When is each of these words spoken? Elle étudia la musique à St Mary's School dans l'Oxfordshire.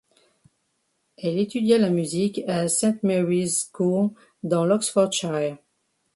Elle 1.19 1.37
étudia 1.37 1.77
la 1.77 1.91
musique 1.91 2.41
à 2.47 2.67
St 2.67 3.03
Mary's 3.03 3.69
School 3.71 4.09
dans 4.41 4.65
l'Oxfordshire. 4.65 5.59